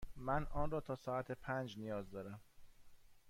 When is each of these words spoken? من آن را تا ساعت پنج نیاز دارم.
من 0.15 0.47
آن 0.51 0.71
را 0.71 0.81
تا 0.81 0.95
ساعت 0.95 1.31
پنج 1.31 1.77
نیاز 1.77 2.11
دارم. 2.11 2.39